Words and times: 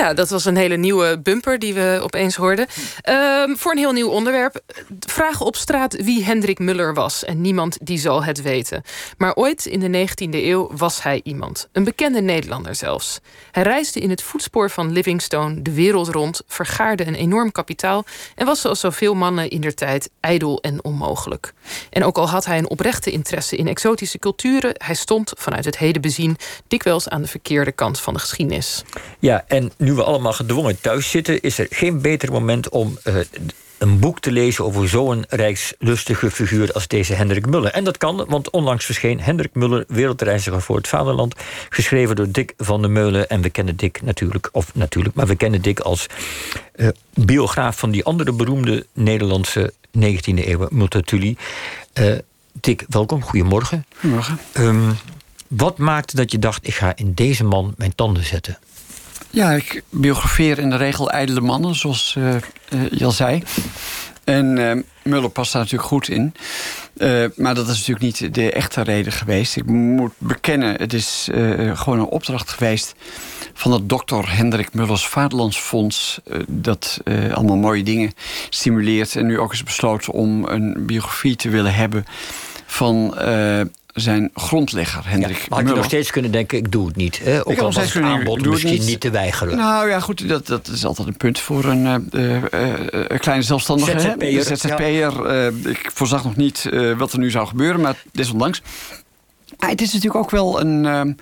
Ja, 0.00 0.14
dat 0.14 0.30
was 0.30 0.44
een 0.44 0.56
hele 0.56 0.76
nieuwe 0.76 1.18
bumper 1.18 1.58
die 1.58 1.74
we 1.74 2.00
opeens 2.02 2.36
hoorden. 2.36 2.66
Ehm, 3.00 3.54
voor 3.54 3.72
een 3.72 3.78
heel 3.78 3.92
nieuw 3.92 4.08
onderwerp. 4.08 4.60
Vragen 5.00 5.46
op 5.46 5.56
straat 5.56 6.02
wie 6.02 6.24
Hendrik 6.24 6.58
Muller 6.58 6.94
was. 6.94 7.24
En 7.24 7.40
niemand 7.40 7.78
die 7.82 7.98
zal 7.98 8.24
het 8.24 8.42
weten. 8.42 8.82
Maar 9.18 9.34
ooit 9.34 9.66
in 9.66 9.80
de 9.80 9.88
19e 9.88 10.44
eeuw 10.44 10.70
was 10.76 11.02
hij 11.02 11.20
iemand. 11.24 11.68
Een 11.72 11.84
bekende 11.84 12.20
Nederlander 12.20 12.74
zelfs. 12.74 13.20
Hij 13.50 13.62
reisde 13.62 14.00
in 14.00 14.10
het 14.10 14.22
voetspoor 14.22 14.70
van 14.70 14.92
Livingstone 14.92 15.62
de 15.62 15.72
wereld 15.72 16.08
rond. 16.08 16.42
Vergaarde 16.46 17.06
een 17.06 17.14
enorm 17.14 17.52
kapitaal. 17.52 18.04
En 18.34 18.46
was 18.46 18.60
zoals 18.60 18.80
zoveel 18.80 19.14
mannen 19.14 19.50
in 19.50 19.60
der 19.60 19.74
tijd 19.74 20.10
ijdel 20.20 20.60
en 20.60 20.84
onmogelijk. 20.84 21.52
En 21.90 22.04
ook 22.04 22.18
al 22.18 22.28
had 22.28 22.44
hij 22.44 22.58
een 22.58 22.70
oprechte 22.70 23.10
interesse 23.10 23.56
in 23.56 23.68
exotische 23.68 24.18
culturen. 24.18 24.74
Hij 24.76 24.94
stond 24.94 25.32
vanuit 25.36 25.64
het 25.64 25.78
heden 25.78 26.02
bezien 26.02 26.36
dikwijls 26.68 27.08
aan 27.08 27.22
de 27.22 27.28
verkeerde 27.28 27.72
kant 27.72 28.00
van 28.00 28.14
de 28.14 28.20
geschiedenis. 28.20 28.82
Ja, 29.18 29.44
en 29.46 29.70
nu 29.76 29.89
we 29.94 30.04
allemaal 30.04 30.32
gedwongen 30.32 30.80
thuis 30.80 31.10
zitten, 31.10 31.40
is 31.40 31.58
er 31.58 31.66
geen 31.70 32.00
beter 32.00 32.32
moment 32.32 32.68
om 32.68 32.98
uh, 33.04 33.14
een 33.78 33.98
boek 33.98 34.20
te 34.20 34.32
lezen 34.32 34.64
over 34.64 34.88
zo'n 34.88 35.24
rijkslustige 35.28 36.30
figuur 36.30 36.72
als 36.72 36.88
deze 36.88 37.14
Hendrik 37.14 37.46
Muller. 37.46 37.72
En 37.72 37.84
dat 37.84 37.98
kan, 37.98 38.24
want 38.28 38.50
onlangs 38.50 38.84
verscheen 38.84 39.20
Hendrik 39.20 39.54
Muller, 39.54 39.84
Wereldreiziger 39.88 40.62
voor 40.62 40.76
het 40.76 40.88
Vaderland, 40.88 41.34
geschreven 41.68 42.16
door 42.16 42.30
Dick 42.30 42.54
van 42.56 42.80
der 42.80 42.90
Meulen. 42.90 43.28
En 43.28 43.40
we 43.40 43.50
kennen 43.50 43.76
Dick 43.76 44.02
natuurlijk, 44.02 44.48
of 44.52 44.74
natuurlijk, 44.74 45.14
maar 45.14 45.26
we 45.26 45.36
kennen 45.36 45.62
Dick 45.62 45.80
als 45.80 46.06
uh, 46.76 46.88
biograaf 47.14 47.78
van 47.78 47.90
die 47.90 48.04
andere 48.04 48.32
beroemde 48.32 48.86
Nederlandse 48.92 49.72
19e 49.98 50.20
eeuw, 50.22 50.66
Multatuli. 50.70 51.36
Uh, 52.00 52.18
Dick, 52.52 52.84
welkom, 52.88 53.22
goedemorgen. 53.22 53.84
Goedemorgen. 53.98 54.38
Um, 54.58 54.96
wat 55.48 55.78
maakte 55.78 56.16
dat 56.16 56.32
je 56.32 56.38
dacht, 56.38 56.66
ik 56.66 56.74
ga 56.74 56.96
in 56.96 57.14
deze 57.14 57.44
man 57.44 57.74
mijn 57.76 57.94
tanden 57.94 58.24
zetten? 58.24 58.58
Ja, 59.32 59.50
ik 59.50 59.82
biografeer 59.90 60.58
in 60.58 60.70
de 60.70 60.76
regel 60.76 61.10
ijdele 61.10 61.40
mannen, 61.40 61.74
zoals 61.74 62.16
uh, 62.18 63.10
zei. 63.10 63.42
En 64.24 64.56
uh, 64.56 64.72
Muller 65.02 65.30
past 65.30 65.52
daar 65.52 65.62
natuurlijk 65.62 65.88
goed 65.88 66.08
in. 66.08 66.34
maar 67.36 67.54
dat 67.54 67.68
is 67.68 67.78
natuurlijk 67.86 68.00
niet 68.00 68.34
de 68.34 68.52
echte 68.52 68.82
reden 68.82 69.12
geweest. 69.12 69.56
Ik 69.56 69.66
moet 69.66 70.12
bekennen, 70.18 70.74
het 70.74 70.92
is 70.92 71.28
gewoon 71.74 71.98
een 71.98 72.04
opdracht 72.04 72.50
geweest... 72.50 72.94
van 73.54 73.72
het 73.72 73.88
dokter 73.88 74.36
Hendrik 74.36 74.74
Mullers 74.74 75.06
Vaderlandsfonds... 75.06 76.20
dat 76.46 77.00
allemaal 77.32 77.56
mooie 77.56 77.82
dingen 77.82 78.14
stimuleert. 78.48 79.16
En 79.16 79.26
nu 79.26 79.38
ook 79.38 79.52
is 79.52 79.62
besloten 79.62 80.12
om 80.12 80.44
een 80.44 80.86
biografie 80.86 81.36
te 81.36 81.48
willen 81.48 81.74
hebben... 81.74 82.04
van 82.66 83.14
zijn 84.00 84.30
grondlegger, 84.34 85.08
Hendrik 85.08 85.36
ja, 85.36 85.46
maar 85.48 85.66
je 85.66 85.74
nog 85.74 85.84
steeds 85.84 86.10
kunnen 86.10 86.32
denken, 86.32 86.58
ik 86.58 86.72
doe 86.72 86.86
het 86.86 86.96
niet. 86.96 87.20
Hè? 87.22 87.46
Ook 87.46 87.58
al 87.58 87.72
was 87.72 87.92
het 87.94 88.02
aanbod 88.02 88.46
misschien 88.46 88.72
niet. 88.72 88.86
niet. 88.86 89.00
te 89.00 89.10
weigeren. 89.10 89.56
Nou 89.56 89.88
ja, 89.88 90.00
goed, 90.00 90.28
dat, 90.28 90.46
dat 90.46 90.68
is 90.68 90.84
altijd 90.84 91.08
een 91.08 91.16
punt 91.16 91.38
voor 91.38 91.64
een 91.64 92.08
uh, 92.12 92.36
uh, 92.36 93.18
kleine 93.18 93.44
zelfstandige. 93.44 94.00
ZZP'er. 94.00 94.42
ZZP'er. 94.42 95.32
Ja. 95.32 95.50
ik 95.70 95.90
voorzag 95.94 96.24
nog 96.24 96.36
niet 96.36 96.68
wat 96.96 97.12
er 97.12 97.18
nu 97.18 97.30
zou 97.30 97.46
gebeuren, 97.46 97.80
maar 97.80 98.02
desondanks. 98.12 98.62
Maar 99.58 99.70
het 99.70 99.80
is 99.80 99.92
natuurlijk 99.92 100.24
ook 100.24 100.30
wel 100.30 100.60
een... 100.60 100.84
het 100.84 101.16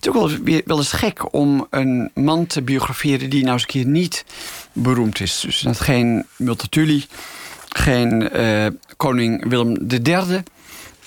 is 0.00 0.08
ook 0.08 0.14
wel, 0.14 0.60
wel 0.64 0.78
eens 0.78 0.92
gek 0.92 1.34
om 1.34 1.66
een 1.70 2.10
man 2.14 2.46
te 2.46 2.62
biograferen... 2.62 3.30
die 3.30 3.40
nou 3.40 3.52
eens 3.52 3.62
een 3.62 3.68
keer 3.68 3.86
niet 3.86 4.24
beroemd 4.72 5.20
is. 5.20 5.40
Dus 5.40 5.60
dat 5.60 5.80
geen 5.80 6.26
Multatuli, 6.36 7.06
geen 7.68 8.30
koning 8.96 9.48
Willem 9.48 9.86
III... 9.88 10.42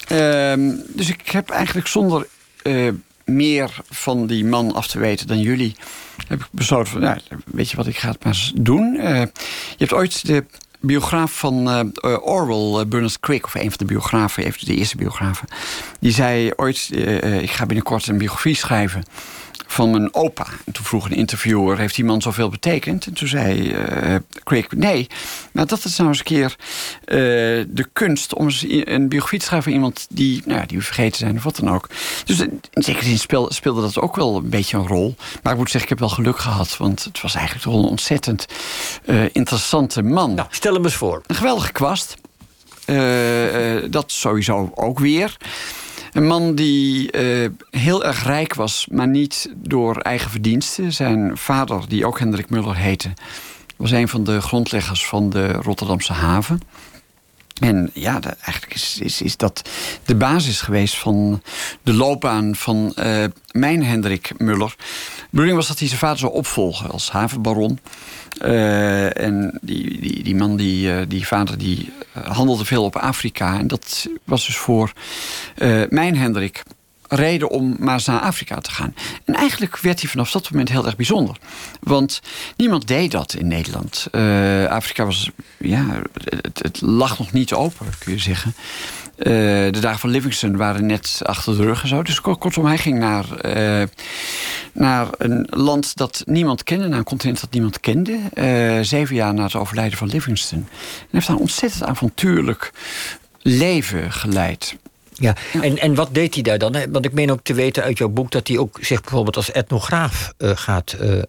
Ehm, 0.10 0.72
dus 0.88 1.10
ik 1.10 1.30
heb 1.30 1.50
eigenlijk 1.50 1.88
zonder 1.88 2.28
uh, 2.64 2.94
meer 3.26 3.78
van 3.90 4.28
die 4.28 4.46
man 4.46 4.74
af 4.74 4.88
te 4.88 5.00
weten 5.00 5.28
dan 5.28 5.40
jullie... 5.40 5.76
heb 6.28 6.40
ik 6.40 6.48
besloten 6.52 6.92
van, 6.92 7.20
weet 7.46 7.70
je 7.70 7.78
wat, 7.78 7.88
ik 7.88 7.98
ga 7.98 8.10
het 8.10 8.24
maar 8.24 8.34
eens 8.34 8.52
doen. 8.56 8.96
Uh, 8.96 9.20
je 9.20 9.78
hebt 9.78 9.94
ooit 9.94 10.26
de 10.26 10.46
biograaf 10.80 11.32
van 11.32 11.68
uh, 11.68 12.28
Orwell, 12.28 12.88
Bernard 12.88 13.20
Crick... 13.20 13.46
of 13.46 13.56
een 13.56 13.70
van 13.70 13.78
de 13.78 13.86
biografen, 13.86 14.44
even 14.44 14.66
de 14.66 14.76
eerste 14.76 14.98
biografen... 14.98 15.48
die 16.00 16.12
zei 16.12 16.52
ooit, 16.56 16.90
ik 17.42 17.52
ga 17.52 17.66
binnenkort 17.66 18.08
een 18.08 18.18
biografie 18.18 18.56
schrijven 18.56 19.04
van 19.72 19.92
mijn 19.92 20.14
opa. 20.14 20.46
En 20.66 20.74
toen 20.74 20.86
vroeg 20.86 21.06
een 21.06 21.16
interviewer, 21.16 21.78
heeft 21.78 21.96
die 21.96 22.06
man 22.06 22.22
zoveel 22.22 22.50
betekend? 22.50 23.06
En 23.06 23.14
toen 23.14 23.28
zei 23.28 23.72
uh, 23.72 24.16
Craig, 24.44 24.72
nee. 24.72 25.08
Maar 25.52 25.68
dat 25.68 25.86
is 25.86 25.98
nou 25.98 26.10
eens 26.10 26.20
een 26.20 26.26
keer 26.26 26.56
uh, 27.06 27.66
de 27.68 27.88
kunst... 27.94 28.34
om 28.34 28.50
een 28.70 29.10
biografie 29.10 29.40
te 29.40 29.46
schrijven 29.46 29.72
van 29.72 29.82
iemand 29.82 30.08
die, 30.10 30.42
nou, 30.46 30.66
die 30.66 30.78
we 30.78 30.84
vergeten 30.84 31.18
zijn... 31.18 31.38
of 31.38 31.44
wat 31.44 31.56
dan 31.56 31.70
ook. 31.70 31.90
Dus 32.26 32.40
in 32.40 32.62
zekere 32.74 33.06
zin 33.06 33.20
speelde, 33.20 33.54
speelde 33.54 33.82
dat 33.82 34.00
ook 34.00 34.16
wel 34.16 34.36
een 34.36 34.50
beetje 34.50 34.78
een 34.78 34.88
rol. 34.88 35.16
Maar 35.44 35.54
ik 35.54 35.60
moet 35.60 35.72
zeggen, 35.72 35.92
ik 35.92 36.00
heb 36.00 36.08
wel 36.08 36.16
geluk 36.18 36.40
gehad. 36.40 36.78
Want 36.78 37.04
het 37.04 37.22
was 37.22 37.36
eigenlijk 37.36 37.66
toch 37.66 37.76
een 37.76 37.90
ontzettend 37.90 38.46
uh, 39.06 39.24
interessante 39.32 40.02
man. 40.02 40.34
Nou, 40.34 40.48
stel 40.52 40.74
hem 40.74 40.84
eens 40.84 40.96
voor. 40.96 41.22
Een 41.28 41.36
geweldige 41.36 41.72
kwast. 41.72 42.16
dat 43.92 44.12
sowieso 44.12 44.72
ook 44.76 45.00
weer. 45.00 45.38
Een 46.20 46.28
man 46.28 46.56
die 46.56 47.18
uh, 47.18 47.50
heel 47.70 48.06
erg 48.06 48.24
rijk 48.24 48.54
was, 48.54 48.88
maar 48.92 49.08
niet 49.08 49.52
door 49.56 49.98
eigen 49.98 50.32
verdiensten. 50.32 50.94
Zijn 50.94 51.38
vader, 51.38 51.84
die 51.88 52.06
ook 52.06 52.20
Hendrik 52.20 52.50
Muller 52.50 52.76
heette, 52.76 53.10
was 53.76 53.92
een 53.92 54.08
van 54.08 54.24
de 54.24 54.42
grondleggers 54.42 55.06
van 55.06 55.30
de 55.30 55.52
Rotterdamse 55.52 56.14
haven. 56.14 56.62
En 57.60 57.92
ja, 57.94 58.20
eigenlijk 58.24 58.74
is, 58.74 59.22
is, 59.22 59.38
dat 59.38 59.70
de 60.06 60.16
basis 60.16 60.62
geweest 60.62 60.98
van 60.98 61.42
de 61.84 61.94
loopbaan 61.94 62.56
van 62.56 62.94
uh, 63.00 63.24
mijn 63.52 63.84
Hendrik 63.84 64.32
Muller. 64.38 64.76
De 64.78 65.28
bedoeling 65.30 65.58
was 65.58 65.68
dat 65.68 65.80
hij 65.80 65.88
zijn 65.88 66.00
vader 66.00 66.20
zou 66.20 66.34
opvolgen 66.34 66.90
als 66.90 67.12
havenbaron. 67.12 67.80
Uh, 68.42 69.18
en 69.18 69.60
die, 69.62 70.02
die, 70.02 70.24
die 70.24 70.36
man, 70.36 70.56
die, 70.56 71.08
die 71.08 71.28
vader, 71.28 71.58
die 71.58 71.92
handelde 72.14 72.66
veel 72.66 72.84
op 72.84 72.96
Afrika. 72.96 73.58
En 73.58 73.68
dat 73.68 74.08
was 74.24 74.46
dus 74.46 74.58
voor 74.58 74.92
mijn 75.90 76.18
Hendrik 76.18 76.64
reden 77.10 77.50
om 77.50 77.76
maar 77.80 77.94
eens 77.94 78.06
naar 78.06 78.20
Afrika 78.20 78.60
te 78.60 78.72
gaan. 78.72 78.96
En 79.26 79.36
eigenlijk 79.36 79.78
werd 79.78 80.02
hij 80.02 80.10
vanaf 80.10 80.32
dat 80.32 80.50
moment 80.52 80.70
heel 80.70 80.86
erg 80.86 80.96
bijzonder. 80.96 81.38
Want 81.80 82.22
niemand 82.56 82.88
deed 82.88 83.12
dat 83.12 83.34
in 83.34 83.48
Nederland. 83.48 84.08
Uh, 84.12 84.66
Afrika 84.66 85.06
was, 85.06 85.30
ja, 85.58 86.02
het, 86.54 86.82
lag 86.82 87.20
nog 87.20 87.32
niet 87.32 87.54
open, 87.54 87.88
kun 88.00 88.14
je 88.14 88.20
zeggen. 88.20 88.54
Uh, 89.18 89.26
de 89.72 89.80
dagen 89.80 90.00
van 90.00 90.10
Livingston 90.10 90.58
waren 90.58 90.86
net 90.86 91.22
achter 91.24 91.58
de 91.58 91.64
rug 91.64 91.82
en 91.82 91.88
zo. 91.88 92.04
Dus 92.04 92.22
kortom, 92.22 92.66
hij 92.66 92.78
ging 92.78 93.00
naar, 93.00 93.26
uh, 93.56 93.88
naar 94.72 95.08
een 95.18 95.48
land 95.50 95.96
dat 95.96 96.24
niemand 96.26 96.64
kende, 96.64 96.88
naar 96.88 96.98
een 96.98 97.04
continent 97.04 97.42
dat 97.42 97.52
niemand 97.52 97.80
kende. 97.80 98.20
zeven 98.82 99.16
jaar 99.16 99.34
na 99.34 99.44
het 99.44 99.56
overlijden 99.56 99.98
van 99.98 100.08
Livingston. 100.08 100.60
En 100.60 101.08
heeft 101.12 101.28
daar 101.28 101.36
een 101.36 101.42
ontzettend 101.42 101.84
avontuurlijk 101.84 102.72
leven 103.42 104.12
geleid. 104.12 104.78
Ja, 105.20 105.36
En, 105.62 105.78
en 105.78 105.96
wat 105.96 106.10
deed 106.12 106.34
hij 106.34 106.44
daar 106.44 106.58
dan? 106.58 106.76
Want 106.92 107.06
ik 107.06 107.14
meen 107.14 107.32
ook 107.32 107.40
te 107.44 107.54
weten 107.54 107.84
uit 107.84 107.98
jouw 107.98 108.10
boek 108.10 108.32
dat 108.32 108.48
hij 108.48 108.58
ook 108.58 108.78
zich 108.82 109.02
bijvoorbeeld 109.02 109.36
als 109.36 109.52
etnograaf 109.52 110.34
uh, 110.38 110.52
gaat. 110.54 110.96
Uh, 111.02 111.12
uh, 111.12 111.24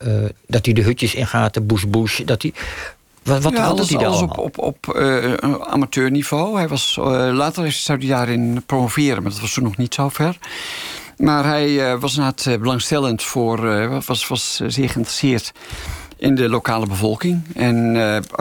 dat 0.47 0.65
hij 0.65 0.75
de 0.75 0.83
hutjes 0.83 1.15
ingaat, 1.15 1.55
de 1.55 1.61
bush 1.61 1.85
bush. 1.85 2.21
Dat 2.25 2.43
hij, 2.43 2.53
wat 3.23 3.43
wat 3.43 3.53
ja, 3.53 3.65
alles, 3.65 3.89
hij 3.89 3.99
daar 3.99 4.07
alles 4.07 4.23
op, 4.23 4.39
op, 4.39 4.59
op 4.59 4.95
amateurniveau. 5.69 6.57
Hij 6.57 6.69
was, 6.69 6.97
later 7.33 7.73
zou 7.73 7.99
hij 7.99 8.09
daarin 8.09 8.63
promoveren, 8.67 9.23
maar 9.23 9.33
dat 9.33 9.41
was 9.41 9.53
toen 9.53 9.65
nog 9.65 9.77
niet 9.77 9.95
zo 9.95 10.09
ver. 10.09 10.37
Maar 11.17 11.45
hij 11.45 11.99
was 11.99 12.17
inderdaad 12.17 12.61
belangstellend 12.61 13.23
voor, 13.23 13.89
was, 14.07 14.29
was 14.29 14.61
zeer 14.67 14.89
geïnteresseerd 14.89 15.53
in 16.17 16.35
de 16.35 16.49
lokale 16.49 16.87
bevolking. 16.87 17.43
En 17.55 17.95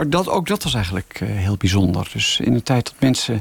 dat, 0.08 0.28
ook 0.28 0.46
dat 0.46 0.62
was 0.62 0.74
eigenlijk 0.74 1.20
heel 1.24 1.56
bijzonder. 1.56 2.08
Dus 2.12 2.40
in 2.42 2.52
de 2.54 2.62
tijd 2.62 2.84
dat 2.84 2.94
mensen 2.98 3.40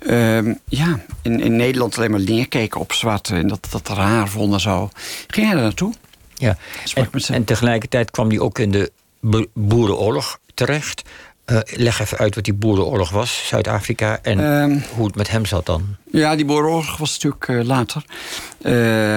uh, 0.00 0.54
ja, 0.64 1.00
in, 1.22 1.40
in 1.40 1.56
Nederland 1.56 1.96
alleen 1.96 2.10
maar 2.10 2.20
neerkeken 2.20 2.80
op 2.80 2.92
zwart... 2.92 3.30
en 3.30 3.48
dat, 3.48 3.66
dat 3.70 3.88
raar 3.88 4.28
vonden 4.28 4.60
zo. 4.60 4.90
Ging 5.26 5.46
hij 5.46 5.56
er 5.56 5.62
naartoe? 5.62 5.92
Ja, 6.34 6.56
en, 6.94 7.10
en, 7.28 7.44
tegelijkertijd 7.44 8.10
kwam 8.10 8.28
hij 8.28 8.38
ook 8.38 8.58
in 8.58 8.70
de 8.70 8.92
boerenoorlog 9.52 10.38
terecht... 10.54 11.02
Uh, 11.46 11.58
leg 11.64 12.00
even 12.00 12.18
uit 12.18 12.34
wat 12.34 12.44
die 12.44 12.54
boerenoorlog 12.54 13.10
was, 13.10 13.46
Zuid-Afrika... 13.46 14.18
en 14.22 14.38
um, 14.38 14.82
hoe 14.94 15.06
het 15.06 15.14
met 15.14 15.30
hem 15.30 15.46
zat 15.46 15.66
dan. 15.66 15.96
Ja, 16.12 16.36
die 16.36 16.44
boerenoorlog 16.44 16.96
was 16.96 17.12
natuurlijk 17.12 17.48
uh, 17.48 17.64
later. 17.64 18.04
Uh, 18.60 18.72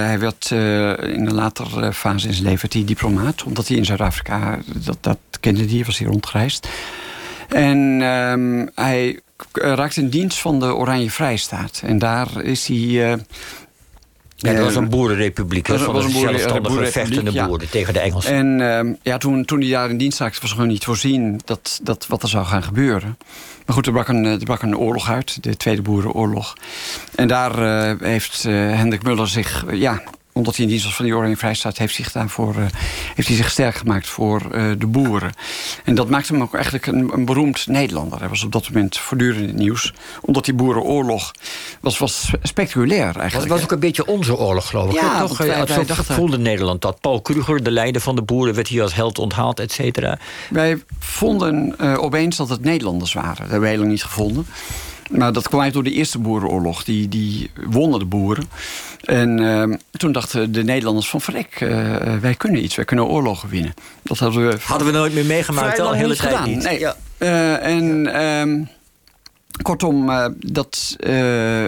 hij 0.06 0.20
werd 0.20 0.52
in 0.52 1.28
een 1.28 1.34
later 1.34 1.94
fase 1.94 2.28
in 2.28 2.34
zijn 2.34 2.48
leven 2.48 2.70
die 2.70 2.86
diplomaat... 2.86 3.44
omdat 3.44 3.68
hij 3.68 3.78
in 3.78 3.86
Zuid-Afrika, 3.86 4.60
dat, 4.66 4.98
dat 5.02 5.18
kende 5.40 5.66
hij, 5.66 5.84
was 5.86 5.98
hier 5.98 6.08
rondgereisd. 6.08 6.68
En 7.52 8.02
um, 8.02 8.70
hij 8.76 9.20
raakt 9.52 9.98
in 9.98 10.10
dienst 10.10 10.40
van 10.40 10.60
de 10.60 10.76
Oranje 10.76 11.12
Vrijstaat. 11.12 11.82
En 11.86 12.00
daar 12.00 12.42
is 12.44 12.68
hij 12.68 12.78
uh, 12.78 13.14
Ja, 14.36 14.54
dat 14.54 14.64
was 14.64 14.76
een 14.76 14.90
boerenrepubliek. 14.90 15.68
Dat 15.68 15.86
was 15.86 16.06
een 16.06 16.12
boeren, 16.62 16.92
vechtende 16.92 17.32
ja. 17.32 17.48
boeren 17.48 17.70
tegen 17.70 17.94
de 17.94 18.00
Engelsen. 18.00 18.34
En 18.34 18.88
uh, 18.88 18.94
ja, 19.02 19.18
toen, 19.18 19.46
toen 19.46 19.60
hij 19.60 19.70
daar 19.70 19.90
in 19.90 19.98
dienst 19.98 20.20
raakte, 20.20 20.42
was 20.42 20.52
gewoon 20.52 20.68
niet 20.68 20.84
voorzien 20.84 21.42
dat, 21.46 21.80
dat 21.84 22.08
wat 22.08 22.24
er 22.24 22.30
zou 22.30 22.46
gaan 22.46 22.64
gebeuren. 22.64 23.18
Maar 23.66 23.76
goed, 23.76 23.86
er 23.86 23.92
brak 23.92 24.08
een, 24.08 24.26
er 24.26 24.44
brak 24.44 24.62
een 24.62 24.78
oorlog 24.78 25.10
uit, 25.10 25.44
de 25.44 25.58
Tweede 25.58 25.82
Boerenoorlog. 25.82 26.54
En 27.16 27.28
daar 27.28 27.60
uh, 27.60 28.02
heeft 28.08 28.44
uh, 28.48 28.54
Hendrik 28.54 29.04
Muller 29.04 29.28
zich 29.28 29.66
ja, 29.72 30.02
omdat 30.34 30.56
hij 30.56 30.66
in 30.66 30.72
dienst 30.72 30.86
was 30.86 30.96
van 30.96 31.06
die 31.06 31.16
Oranje 31.16 31.38
Vrijstaat... 31.38 31.78
heeft, 31.78 31.96
zich 31.96 32.12
daarvoor, 32.12 32.56
uh, 32.56 32.66
heeft 33.16 33.28
hij 33.28 33.38
zich 33.38 33.50
sterk 33.50 33.76
gemaakt 33.76 34.08
voor 34.08 34.42
uh, 34.52 34.72
de 34.78 34.88
boeren. 34.88 35.32
En 35.84 35.96
dat 35.96 36.10
maakte 36.10 36.34
hem 36.34 36.42
ook 36.42 36.54
eigenlijk 36.54 36.86
een, 36.86 37.10
een, 37.14 37.26
beroemd 37.26 37.68
Nederlander. 37.68 38.20
Hij 38.20 38.30
was 38.30 38.44
op 38.44 38.52
dat 38.52 38.70
moment 38.70 38.98
voortdurend 38.98 39.42
in 39.42 39.48
het 39.48 39.58
nieuws. 39.58 39.94
Omdat 40.22 40.46
die 40.46 40.54
boerenoorlog 40.54 41.32
was, 41.82 41.98
was 41.98 42.32
spectaculair 42.44 43.02
eigenlijk. 43.02 43.34
Het 43.34 43.48
was 43.48 43.64
ook 43.64 43.72
een 43.72 43.80
beetje 43.80 44.06
onze 44.06 44.38
oorlog, 44.38 44.68
geloof 44.68 44.94
ik. 44.94 45.00
Ja, 45.02 45.20
toch? 45.20 45.38
Wij, 45.38 45.48
wij 45.48 45.68
zo 45.68 45.86
dachten... 45.86 46.16
voelde 46.16 46.38
Nederland 46.38 46.82
dat. 46.82 47.00
Paul 47.02 47.22
Kruger, 47.22 47.64
de 47.64 47.72
leider 47.72 48.02
van 48.02 48.16
de 48.16 48.22
boeren... 48.22 48.54
werd 48.54 48.68
hier 48.68 48.82
als 48.82 48.96
held 48.96 49.20
onthaald, 49.20 49.60
et 49.60 49.72
cetera. 49.72 50.18
Wij 50.50 50.84
vonden 51.00 51.76
uh, 51.82 52.04
opeens 52.04 52.38
dat 52.38 52.50
het 52.50 52.64
Nederlanders 52.64 53.14
waren. 53.14 53.30
Dat 53.30 53.40
hebben 53.40 53.60
we 53.60 53.68
helemaal 53.68 53.92
niet 53.92 54.04
gevonden. 54.04 54.46
Maar 55.12 55.34
dat 55.34 55.48
kwam 55.48 55.72
door 55.72 55.84
de 55.84 55.92
Eerste 55.92 56.20
Boerenoorlog. 56.20 56.84
Die, 56.84 57.08
die 57.08 57.52
wonnen 57.70 58.00
de 58.00 58.06
boeren. 58.06 58.50
En 59.02 59.42
uh, 59.42 59.76
toen 59.92 60.12
dachten 60.12 60.52
de 60.52 60.64
Nederlanders 60.64 61.10
van... 61.10 61.22
verrek, 61.22 61.62
uh, 61.62 62.18
wij 62.22 62.36
kunnen 62.36 62.64
iets, 62.64 62.76
wij 62.76 62.86
kunnen 62.86 63.06
oorlogen 63.06 63.50
winnen. 63.50 63.74
Dat 64.04 64.18
hadden 64.18 64.48
we... 64.48 64.58
Hadden 64.64 64.88
we 64.88 64.94
nooit 64.94 65.14
meer 65.14 65.26
meegemaakt, 65.26 65.80
al 65.80 65.94
hele 65.94 66.16
tijd 66.16 66.30
gedaan. 66.30 66.50
niet. 66.50 66.64
Nee. 66.64 66.80
Ja. 66.80 66.96
Uh, 67.18 67.66
en... 67.66 68.70
Kortom, 69.72 70.10
uh, 70.10 70.26
dat. 70.38 70.96
Uh, 71.00 71.66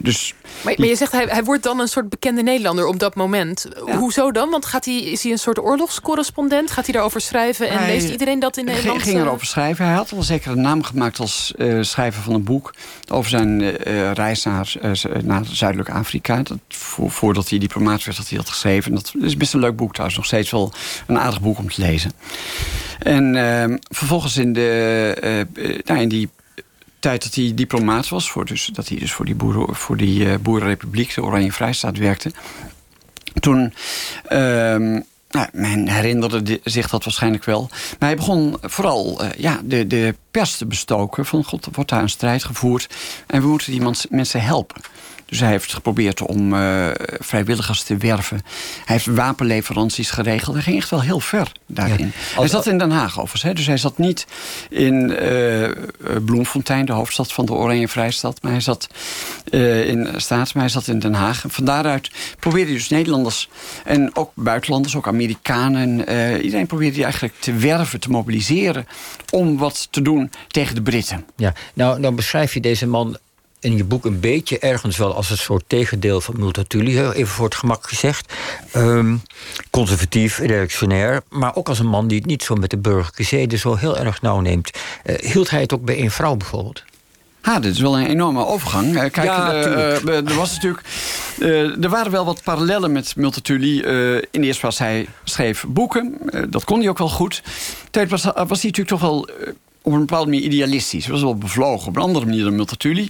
dus 0.00 0.34
maar, 0.62 0.74
maar, 0.76 0.86
je 0.86 0.96
zegt 0.96 1.12
hij, 1.12 1.24
hij 1.28 1.44
wordt 1.44 1.62
dan 1.62 1.80
een 1.80 1.88
soort 1.88 2.08
bekende 2.08 2.42
Nederlander 2.42 2.86
op 2.86 2.98
dat 2.98 3.14
moment. 3.14 3.66
Hoezo 3.78 4.32
dan? 4.32 4.50
Want 4.50 4.66
gaat 4.66 4.84
hij, 4.84 5.02
is 5.02 5.22
hij 5.22 5.32
een 5.32 5.38
soort 5.38 5.58
oorlogscorrespondent? 5.58 6.70
Gaat 6.70 6.84
hij 6.84 6.94
daarover 6.94 7.20
schrijven 7.20 7.68
en 7.68 7.86
leest 7.86 8.08
iedereen 8.08 8.38
dat 8.38 8.56
in 8.56 8.64
Nederland? 8.64 9.02
Hij 9.02 9.12
ging 9.12 9.24
erover 9.24 9.46
schrijven. 9.46 9.84
Hij 9.84 9.94
had 9.94 10.12
al 10.12 10.22
zeker 10.22 10.50
een 10.50 10.60
naam 10.60 10.82
gemaakt 10.82 11.18
als 11.18 11.52
uh, 11.56 11.82
schrijver 11.82 12.22
van 12.22 12.34
een 12.34 12.44
boek 12.44 12.74
over 13.10 13.30
zijn 13.30 13.76
reis 14.14 14.42
naar, 14.42 14.74
naar 15.22 15.44
Zuidelijk 15.44 15.90
Afrika. 15.90 16.42
Dat, 16.42 16.58
voordat 17.08 17.48
hij 17.48 17.58
diplomaat 17.58 18.04
werd, 18.04 18.16
had 18.16 18.28
hij 18.28 18.38
dat 18.38 18.48
geschreven. 18.48 18.94
Dat 18.94 19.12
is 19.20 19.36
best 19.36 19.54
een 19.54 19.60
leuk 19.60 19.76
boek 19.76 19.90
trouwens. 19.90 20.16
Nog 20.16 20.26
steeds 20.26 20.50
wel 20.50 20.72
een 21.06 21.18
aardig 21.18 21.40
boek 21.40 21.58
om 21.58 21.70
te 21.70 21.80
lezen. 21.80 22.12
En 22.98 23.36
ehm, 23.36 23.76
vervolgens 23.88 24.36
in, 24.36 24.52
de, 24.52 25.46
nou, 25.84 26.00
in 26.00 26.08
die 26.08 26.28
tijd 27.06 27.22
dat 27.22 27.34
hij 27.34 27.52
diplomaat 27.54 28.08
was, 28.08 28.30
voor 28.30 28.44
dus, 28.44 28.70
dat 28.72 28.88
hij 28.88 28.98
dus 28.98 29.12
voor 29.12 29.24
die, 29.24 29.34
boeren, 29.34 29.74
voor 29.74 29.96
die 29.96 30.24
uh, 30.24 30.34
Boerenrepubliek, 30.40 31.14
de 31.14 31.22
Oranje 31.22 31.52
Vrijstaat, 31.52 31.98
werkte. 31.98 32.32
Toen. 33.40 33.74
Uh, 34.28 35.00
nou, 35.30 35.48
men 35.52 35.88
herinnerde 35.88 36.60
zich 36.64 36.88
dat 36.88 37.04
waarschijnlijk 37.04 37.44
wel. 37.44 37.68
Maar 37.70 38.08
hij 38.08 38.16
begon 38.16 38.56
vooral 38.60 39.24
uh, 39.24 39.28
ja, 39.36 39.60
de, 39.64 39.86
de 39.86 40.14
pers 40.36 40.56
te 40.56 40.66
bestoken. 40.66 41.26
Van 41.26 41.44
god, 41.44 41.66
er 41.66 41.72
wordt 41.74 41.90
daar 41.90 42.02
een 42.02 42.08
strijd 42.08 42.44
gevoerd. 42.44 42.88
En 43.26 43.40
we 43.40 43.48
moeten 43.48 43.72
die 43.72 44.06
mensen 44.08 44.42
helpen. 44.42 44.82
Dus 45.26 45.40
hij 45.40 45.48
heeft 45.48 45.72
geprobeerd 45.72 46.22
om 46.22 46.54
uh, 46.54 46.88
vrijwilligers 47.18 47.82
te 47.82 47.96
werven. 47.96 48.40
Hij 48.84 48.96
heeft 48.96 49.06
wapenleveranties 49.06 50.10
geregeld. 50.10 50.54
Hij 50.54 50.64
ging 50.64 50.76
echt 50.76 50.90
wel 50.90 51.02
heel 51.02 51.20
ver 51.20 51.52
daarin. 51.66 52.12
Hij 52.34 52.48
zat 52.48 52.66
in 52.66 52.78
Den 52.78 52.90
Haag 52.90 53.10
overigens. 53.10 53.42
Hè? 53.42 53.52
Dus 53.52 53.66
hij 53.66 53.76
zat 53.76 53.98
niet 53.98 54.26
in 54.70 55.16
uh, 55.22 55.70
Bloemfontein, 56.24 56.84
de 56.84 56.92
hoofdstad 56.92 57.32
van 57.32 57.46
de 57.46 57.52
Oranje 57.52 57.88
Vrijstad. 57.88 58.42
Maar 58.42 58.52
hij 58.52 58.60
zat 58.60 58.88
uh, 59.50 59.88
in 59.88 60.08
Staats, 60.16 60.52
maar 60.52 60.62
hij 60.62 60.72
zat 60.72 60.86
in 60.86 60.98
Den 60.98 61.14
Haag. 61.14 61.44
En 61.44 61.50
van 61.50 61.64
daaruit 61.64 62.10
probeerde 62.38 62.70
hij 62.70 62.78
dus 62.78 62.88
Nederlanders 62.88 63.48
en 63.84 64.16
ook 64.16 64.30
buitenlanders, 64.34 64.96
ook 64.96 65.08
Amerikanen. 65.08 65.98
iedereen 66.42 66.66
probeerde 66.66 66.94
hij 66.94 67.04
eigenlijk 67.04 67.34
te 67.38 67.52
werven, 67.52 68.00
te 68.00 68.10
mobiliseren. 68.10 68.86
om 69.30 69.58
wat 69.58 69.88
te 69.90 70.02
doen 70.02 70.25
tegen 70.48 70.74
de 70.74 70.82
Britten. 70.82 71.26
Ja, 71.36 71.52
nou, 71.74 72.00
nou 72.00 72.14
beschrijf 72.14 72.54
je 72.54 72.60
deze 72.60 72.86
man 72.86 73.18
in 73.60 73.76
je 73.76 73.84
boek 73.84 74.04
een 74.04 74.20
beetje 74.20 74.58
ergens 74.58 74.96
wel 74.96 75.14
als 75.14 75.30
een 75.30 75.38
soort 75.38 75.64
tegendeel 75.66 76.20
van 76.20 76.34
Multatuli, 76.38 77.00
even 77.00 77.26
voor 77.26 77.44
het 77.44 77.54
gemak 77.54 77.88
gezegd. 77.88 78.32
Um, 78.76 79.22
conservatief, 79.70 80.38
reactionair, 80.38 81.22
maar 81.28 81.56
ook 81.56 81.68
als 81.68 81.78
een 81.78 81.86
man 81.86 82.08
die 82.08 82.18
het 82.18 82.26
niet 82.26 82.42
zo 82.42 82.54
met 82.54 82.70
de 82.70 82.78
burgerlijke 82.78 83.22
zeden 83.22 83.58
zo 83.58 83.74
heel 83.74 83.98
erg 83.98 84.22
nauw 84.22 84.40
neemt. 84.40 84.70
Uh, 85.04 85.16
hield 85.16 85.50
hij 85.50 85.60
het 85.60 85.74
ook 85.74 85.84
bij 85.84 85.96
één 85.96 86.10
vrouw 86.10 86.34
bijvoorbeeld? 86.34 86.82
Ha, 87.40 87.60
dit 87.60 87.72
is 87.72 87.80
wel 87.80 87.98
een 87.98 88.06
enorme 88.06 88.46
overgang. 88.46 88.86
Uh, 88.86 89.00
kijk, 89.00 89.22
ja, 89.22 89.54
uh, 89.54 90.06
er 90.06 90.34
was 90.34 90.52
natuurlijk. 90.52 90.82
er 91.82 91.88
waren 91.88 92.12
wel 92.12 92.24
wat 92.24 92.42
parallellen 92.42 92.92
met 92.92 93.16
Multatuli. 93.16 93.80
in 94.30 94.40
de 94.40 94.46
eerste 94.46 94.60
plaats, 94.60 94.78
hij 94.78 95.06
schreef 95.24 95.64
boeken. 95.68 96.18
dat 96.48 96.64
kon 96.64 96.78
hij 96.78 96.88
ook 96.88 96.98
wel 96.98 97.08
goed. 97.08 97.42
Tweede 97.90 98.10
was, 98.10 98.22
was 98.22 98.34
hij 98.34 98.46
natuurlijk 98.46 98.88
toch 98.88 99.00
wel 99.00 99.28
op 99.86 99.92
een 99.92 99.98
bepaalde 99.98 100.30
manier 100.30 100.44
idealistisch. 100.44 101.04
Hij 101.04 101.12
was 101.12 101.22
wel 101.22 101.36
bevlogen 101.36 101.88
op 101.88 101.96
een 101.96 102.02
andere 102.02 102.24
manier 102.24 102.44
dan 102.44 102.54
Multatuli. 102.54 103.08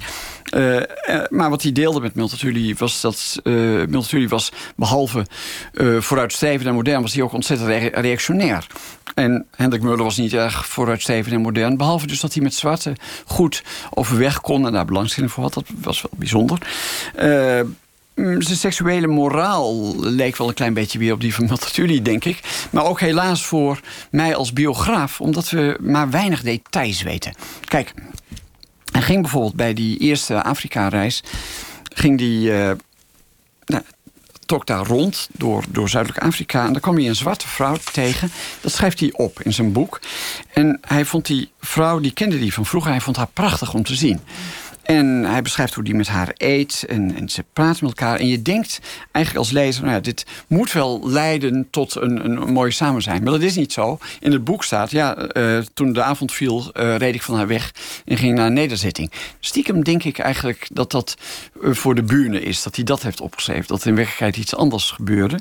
Uh, 0.54 0.82
maar 1.28 1.50
wat 1.50 1.62
hij 1.62 1.72
deelde 1.72 2.00
met 2.00 2.14
Multatuli 2.14 2.74
was 2.74 3.00
dat 3.00 3.40
uh, 3.42 3.54
Multatuli 3.86 4.28
was 4.28 4.52
behalve 4.76 5.26
uh, 5.72 6.00
vooruitstrevend 6.00 6.68
en 6.68 6.74
modern, 6.74 7.02
was 7.02 7.14
hij 7.14 7.22
ook 7.22 7.32
ontzettend 7.32 7.68
re 7.68 7.90
reactionair. 8.00 8.66
En 9.14 9.46
Hendrik 9.56 9.82
Muller 9.82 10.04
was 10.04 10.16
niet 10.16 10.32
erg 10.32 10.66
vooruitstrevend 10.66 11.34
en 11.34 11.40
modern. 11.40 11.76
Behalve 11.76 12.06
dus 12.06 12.20
dat 12.20 12.34
hij 12.34 12.42
met 12.42 12.54
zwarte 12.54 12.96
goed 13.24 13.62
overweg 13.90 14.40
kon 14.40 14.66
en 14.66 14.72
daar 14.72 14.84
belangstelling 14.84 15.32
voor 15.32 15.42
had. 15.42 15.54
Dat 15.54 15.64
was 15.80 16.02
wel 16.02 16.12
bijzonder. 16.16 16.58
Mm, 18.16 18.42
zijn 18.42 18.58
seksuele 18.58 19.06
moraal 19.06 19.94
leek 20.00 20.36
wel 20.36 20.48
een 20.48 20.54
klein 20.54 20.74
beetje 20.74 20.98
weer 20.98 21.12
op 21.12 21.20
die 21.20 21.34
van 21.34 21.46
Multatuli, 21.46 22.02
denk 22.02 22.24
ik. 22.24 22.66
Maar 22.70 22.84
ook 22.84 23.00
helaas 23.00 23.46
voor 23.46 23.80
mij 24.10 24.34
als 24.34 24.52
biograaf, 24.52 25.20
omdat 25.20 25.50
we 25.50 25.78
maar 25.80 26.10
weinig 26.10 26.42
details 26.42 27.02
weten. 27.02 27.34
Kijk, 27.64 27.94
hij 28.92 29.02
ging 29.02 29.22
bijvoorbeeld 29.22 29.54
bij 29.54 29.74
die 29.74 29.98
eerste 29.98 30.42
Afrika-reis... 30.42 31.22
ging 31.94 32.18
die, 32.18 32.50
uh, 32.50 32.70
nou, 33.64 33.82
trok 34.46 34.66
daar 34.66 34.86
rond 34.86 35.28
door, 35.32 35.64
door 35.68 35.88
Zuidelijk 35.88 36.22
Afrika... 36.22 36.66
en 36.66 36.72
daar 36.72 36.80
kwam 36.80 36.96
hij 36.96 37.08
een 37.08 37.16
zwarte 37.16 37.48
vrouw 37.48 37.76
tegen. 37.92 38.30
Dat 38.60 38.72
schrijft 38.72 39.00
hij 39.00 39.12
op 39.12 39.42
in 39.42 39.52
zijn 39.52 39.72
boek. 39.72 40.00
En 40.52 40.78
hij 40.86 41.04
vond 41.04 41.26
die 41.26 41.50
vrouw, 41.60 42.00
die 42.00 42.12
kende 42.12 42.38
die 42.38 42.52
van 42.52 42.66
vroeger... 42.66 42.90
hij 42.90 43.00
vond 43.00 43.16
haar 43.16 43.28
prachtig 43.32 43.74
om 43.74 43.82
te 43.82 43.94
zien... 43.94 44.20
En 44.86 45.24
hij 45.24 45.42
beschrijft 45.42 45.74
hoe 45.74 45.84
die 45.84 45.94
met 45.94 46.08
haar 46.08 46.30
eet 46.36 46.84
en, 46.88 47.28
ze 47.28 47.44
praten 47.52 47.84
met 47.86 47.98
elkaar. 47.98 48.18
En 48.18 48.26
je 48.26 48.42
denkt 48.42 48.80
eigenlijk 49.12 49.46
als 49.46 49.54
lezer, 49.54 49.82
nou 49.82 49.94
ja, 49.94 50.00
dit 50.00 50.26
moet 50.46 50.72
wel 50.72 51.00
leiden 51.08 51.68
tot 51.70 51.94
een, 51.94 52.24
een, 52.24 52.52
mooi 52.52 52.70
samen 52.70 53.02
zijn. 53.02 53.22
Maar 53.22 53.32
dat 53.32 53.42
is 53.42 53.54
niet 53.54 53.72
zo. 53.72 53.98
In 54.20 54.32
het 54.32 54.44
boek 54.44 54.64
staat, 54.64 54.90
ja, 54.90 55.36
uh, 55.36 55.58
toen 55.74 55.92
de 55.92 56.02
avond 56.02 56.32
viel, 56.32 56.70
uh, 56.72 56.96
reed 56.96 57.14
ik 57.14 57.22
van 57.22 57.36
haar 57.36 57.46
weg 57.46 57.74
en 58.04 58.16
ging 58.16 58.34
naar 58.34 58.46
een 58.46 58.52
nederzetting. 58.52 59.12
Stiekem 59.40 59.84
denk 59.84 60.04
ik 60.04 60.18
eigenlijk 60.18 60.68
dat 60.72 60.90
dat 60.90 61.16
uh, 61.62 61.74
voor 61.74 61.94
de 61.94 62.02
buren 62.02 62.42
is. 62.42 62.62
Dat 62.62 62.76
hij 62.76 62.84
dat 62.84 63.02
heeft 63.02 63.20
opgeschreven. 63.20 63.66
Dat 63.66 63.86
in 63.86 63.94
werkelijkheid 63.94 64.36
iets 64.36 64.56
anders 64.56 64.90
gebeurde. 64.90 65.40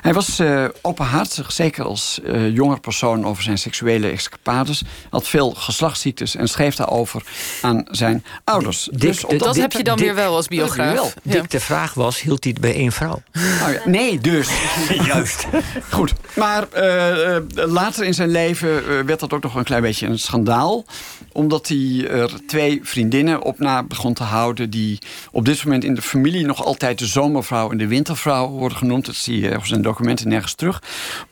Hij 0.00 0.14
was 0.14 0.42
openhartig, 0.80 1.52
zeker 1.52 1.84
als 1.84 2.20
jonger 2.52 2.80
persoon 2.80 3.26
over 3.26 3.42
zijn 3.42 3.58
seksuele 3.58 4.08
escapades. 4.08 4.82
Had 5.10 5.28
veel 5.28 5.50
geslachtsziektes 5.50 6.34
en 6.34 6.48
schreef 6.48 6.74
daarover 6.74 7.22
aan 7.62 7.84
zijn 7.90 8.24
ouders 8.44 8.75
dus 8.84 9.24
dat 9.38 9.56
heb 9.56 9.72
je 9.72 9.84
dan 9.84 9.98
weer 9.98 10.14
wel 10.14 10.34
als 10.34 10.48
biograaf. 10.48 11.14
Dik, 11.22 11.50
de 11.50 11.60
vraag 11.60 11.94
was, 11.94 12.20
hield 12.20 12.44
hij 12.44 12.52
het 12.52 12.62
bij 12.62 12.74
één 12.74 12.92
vrouw? 12.92 13.22
Oh 13.34 13.72
ja, 13.72 13.80
nee, 13.84 14.18
dus. 14.18 14.48
Juist. 15.06 15.46
Goed, 15.90 16.12
maar 16.34 16.64
uh, 16.76 17.36
later 17.54 18.04
in 18.04 18.14
zijn 18.14 18.30
leven 18.30 18.68
uh, 18.68 19.00
werd 19.00 19.20
dat 19.20 19.32
ook 19.32 19.42
nog 19.42 19.54
een 19.54 19.64
klein 19.64 19.82
beetje 19.82 20.06
een 20.06 20.18
schandaal. 20.18 20.84
Omdat 21.36 21.68
hij 21.68 22.08
er 22.08 22.46
twee 22.46 22.80
vriendinnen 22.82 23.42
op 23.42 23.58
na 23.58 23.82
begon 23.82 24.14
te 24.14 24.22
houden... 24.22 24.70
die 24.70 24.98
op 25.30 25.44
dit 25.44 25.64
moment 25.64 25.84
in 25.84 25.94
de 25.94 26.02
familie 26.02 26.46
nog 26.46 26.64
altijd 26.64 26.98
de 26.98 27.06
zomervrouw 27.06 27.70
en 27.70 27.78
de 27.78 27.86
wintervrouw 27.86 28.48
worden 28.48 28.78
genoemd. 28.78 29.06
Dat 29.06 29.14
zie 29.14 29.40
je 29.40 29.56
op 29.56 29.66
zijn 29.66 29.82
documenten 29.82 30.28
nergens 30.28 30.54
terug. 30.54 30.82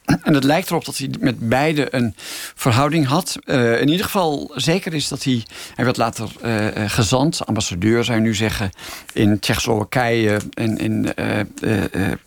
En 0.04 0.34
het 0.34 0.44
lijkt 0.44 0.70
erop 0.70 0.84
dat 0.84 0.98
hij 0.98 1.10
met 1.20 1.48
beide 1.48 1.94
een 1.94 2.14
verhouding 2.54 3.06
had. 3.06 3.36
Uh, 3.44 3.80
in 3.80 3.88
ieder 3.88 4.04
geval 4.04 4.50
zeker 4.54 4.94
is 4.94 5.08
dat 5.08 5.24
hij... 5.24 5.42
Hij 5.74 5.84
werd 5.84 5.96
later 5.96 6.28
uh, 6.44 6.66
gezant, 6.86 7.46
ambassadeur 7.46 8.04
zou 8.04 8.18
je 8.18 8.24
nu 8.24 8.34
zeggen... 8.34 8.70
in 9.12 9.38
Tsjechoslowakije 9.38 10.40
en 10.54 10.78
in, 10.78 11.12
uh, 11.16 11.26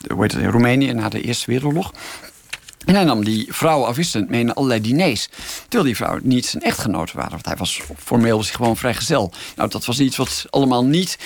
hoe 0.08 0.22
heet 0.22 0.32
het, 0.32 0.42
in 0.42 0.50
Roemenië 0.50 0.94
na 0.94 1.10
de 1.10 1.22
Eerste 1.22 1.46
Wereldoorlog. 1.46 1.94
En 2.88 2.96
hij 2.96 3.04
nam 3.04 3.24
die 3.24 3.48
vrouwen 3.50 3.88
afwisselend 3.88 4.30
mee 4.30 4.44
naar 4.44 4.56
allerlei 4.56 4.82
diners. 4.82 5.28
Terwijl 5.62 5.84
die 5.84 5.96
vrouwen 5.96 6.22
niet 6.24 6.46
zijn 6.46 6.64
echtgenoten 6.64 7.16
waren. 7.16 7.32
Want 7.32 7.46
hij 7.46 7.56
was 7.56 7.82
formeel 7.98 8.38
was 8.38 8.52
gewoon 8.52 8.78
vrijgezel. 8.78 9.32
Nou, 9.56 9.70
dat 9.70 9.86
was 9.86 10.00
iets 10.00 10.18
wat 10.18 10.46
allemaal 10.50 10.86
niet... 10.86 11.18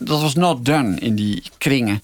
dat 0.00 0.20
was 0.20 0.34
not 0.34 0.64
done 0.64 1.00
in 1.00 1.14
die 1.14 1.42
kringen. 1.58 2.02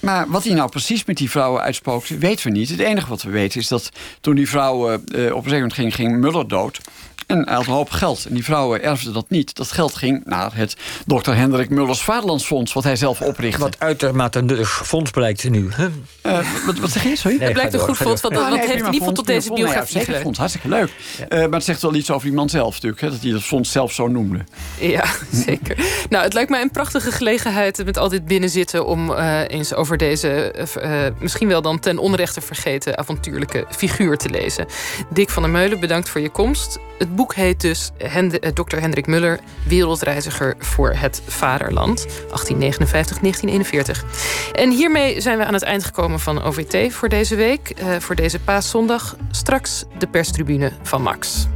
Maar 0.00 0.30
wat 0.30 0.44
hij 0.44 0.54
nou 0.54 0.70
precies 0.70 1.04
met 1.04 1.16
die 1.16 1.30
vrouwen 1.30 1.62
uitspookte, 1.62 2.18
weten 2.18 2.46
we 2.46 2.58
niet. 2.58 2.68
Het 2.68 2.78
enige 2.78 3.08
wat 3.08 3.22
we 3.22 3.30
weten 3.30 3.60
is 3.60 3.68
dat 3.68 3.90
toen 4.20 4.34
die 4.34 4.48
vrouwen 4.48 4.92
uh, 4.92 5.00
op 5.00 5.10
een 5.12 5.26
gegeven 5.26 5.52
moment 5.52 5.72
ging, 5.72 5.94
ging 5.94 6.16
Muller 6.20 6.48
dood. 6.48 6.80
En 7.26 7.44
hij 7.44 7.54
had 7.54 7.66
een 7.66 7.72
hoop 7.72 7.90
geld. 7.90 8.24
En 8.24 8.34
die 8.34 8.44
vrouwen 8.44 8.82
erfden 8.82 9.12
dat 9.12 9.30
niet. 9.30 9.54
Dat 9.54 9.72
geld 9.72 9.94
ging 9.94 10.22
naar 10.24 10.50
het 10.54 10.76
Dr. 11.06 11.30
Hendrik 11.30 11.70
Mullers 11.70 12.02
Vaderlandsfonds... 12.02 12.72
wat 12.72 12.84
hij 12.84 12.96
zelf 12.96 13.20
oprichtte. 13.20 13.60
Wat 13.60 13.76
uitermate 13.78 14.38
een 14.38 14.46
nuttig 14.46 14.86
fonds 14.86 15.10
blijkt 15.10 15.50
nu. 15.50 15.68
Uh, 16.26 16.38
wat, 16.66 16.78
wat 16.78 16.90
zeg 16.90 17.02
je? 17.02 17.16
Sorry? 17.16 17.38
het 17.38 17.52
blijkt 17.52 17.74
een 17.74 17.80
goed 17.80 17.96
fonds. 17.96 18.20
Want 18.20 18.34
dat 18.34 18.48
heeft 18.48 18.68
in 18.68 18.76
ieder 18.76 18.92
geval 18.92 19.12
tot 19.12 19.26
deze 19.26 19.52
biografie 19.52 20.12
ja, 20.12 20.20
fonds, 20.20 20.38
Hartstikke 20.38 20.68
leuk. 20.68 20.90
Uh, 21.28 21.38
maar 21.38 21.50
het 21.50 21.64
zegt 21.64 21.82
wel 21.82 21.94
iets 21.94 22.10
over 22.10 22.26
die 22.26 22.36
man 22.36 22.48
zelf 22.48 22.74
natuurlijk. 22.74 23.00
Hè, 23.00 23.10
dat 23.10 23.22
hij 23.22 23.30
dat 23.30 23.42
fonds 23.42 23.72
zelf 23.72 23.92
zo 23.92 24.08
noemde. 24.08 24.38
Ja, 24.80 25.04
zeker. 25.46 25.76
nou, 26.08 26.24
het 26.24 26.32
lijkt 26.32 26.50
mij 26.50 26.60
een 26.60 26.70
prachtige 26.70 27.12
gelegenheid... 27.12 27.84
met 27.84 27.98
al 27.98 28.08
dit 28.08 28.24
binnenzitten 28.24 28.86
om 28.86 29.10
uh, 29.10 29.40
eens 29.48 29.74
over 29.74 29.96
deze... 29.96 30.54
misschien 31.20 31.48
wel 31.48 31.62
dan 31.62 31.78
ten 31.78 31.98
onrechte 31.98 32.40
vergeten... 32.40 32.98
avontuurlijke 32.98 33.66
figuur 33.70 34.16
te 34.16 34.30
lezen. 34.30 34.66
Dick 35.10 35.30
van 35.30 35.42
der 35.42 35.52
Meulen, 35.52 35.80
bedankt 35.80 36.08
voor 36.08 36.20
je 36.20 36.30
komst. 36.30 36.78
Het 36.98 37.13
boek 37.14 37.34
heet 37.34 37.60
dus 37.60 37.90
Dr. 38.54 38.76
Hendrik 38.76 39.06
Muller... 39.06 39.40
Wereldreiziger 39.66 40.54
voor 40.58 40.92
het 40.96 41.22
Vaderland. 41.26 42.06
1859-1941. 42.08 42.10
En 44.52 44.70
hiermee 44.70 45.20
zijn 45.20 45.38
we 45.38 45.44
aan 45.44 45.54
het 45.54 45.62
eind 45.62 45.84
gekomen 45.84 46.20
van 46.20 46.42
OVT 46.42 46.92
voor 46.92 47.08
deze 47.08 47.34
week. 47.34 47.72
Uh, 47.80 47.96
voor 47.98 48.14
deze 48.14 48.40
paaszondag. 48.40 49.16
Straks 49.30 49.84
de 49.98 50.06
perstribune 50.06 50.72
van 50.82 51.02
Max. 51.02 51.46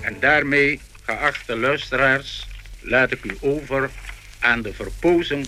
En 0.00 0.16
daarmee, 0.20 0.80
geachte 1.04 1.56
luisteraars, 1.56 2.46
laat 2.80 3.10
ik 3.10 3.24
u 3.24 3.36
over 3.40 3.90
aan 4.40 4.62
de 4.62 4.72
verpozen 4.72 5.44